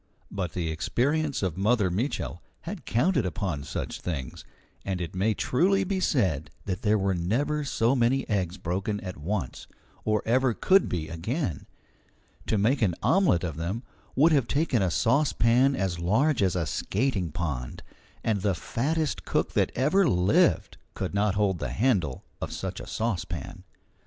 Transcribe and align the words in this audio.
But 0.31 0.53
the 0.53 0.71
experience 0.71 1.43
of 1.43 1.59
Mother 1.59 1.91
Mitchel 1.91 2.41
had 2.61 2.85
counted 2.87 3.23
upon 3.23 3.61
such 3.63 4.01
things, 4.01 4.43
and 4.83 4.99
it 4.99 5.13
may 5.13 5.35
truly 5.35 5.83
be 5.83 5.99
said 5.99 6.49
that 6.65 6.81
there 6.81 6.97
were 6.97 7.13
never 7.13 7.63
so 7.63 7.95
many 7.95 8.27
eggs 8.27 8.57
broken 8.57 8.99
at 9.01 9.15
once, 9.15 9.67
or 10.03 10.23
ever 10.25 10.55
could 10.55 10.89
be 10.89 11.07
again. 11.07 11.67
To 12.47 12.57
make 12.57 12.81
an 12.81 12.95
omelette 13.03 13.43
of 13.43 13.57
them 13.57 13.83
would 14.15 14.31
have 14.31 14.47
taken 14.47 14.81
a 14.81 14.89
saucepan 14.89 15.75
as 15.75 15.99
large 15.99 16.41
as 16.41 16.55
a 16.55 16.65
skating 16.65 17.31
pond, 17.31 17.83
and 18.23 18.41
the 18.41 18.55
fattest 18.55 19.23
cook 19.23 19.53
that 19.53 19.71
ever 19.75 20.09
lived 20.09 20.77
could 20.95 21.13
not 21.13 21.35
hold 21.35 21.59
the 21.59 21.69
handle 21.73 22.23
of 22.41 22.51
such 22.51 22.79
a 22.79 22.87
saucepan. 22.87 23.63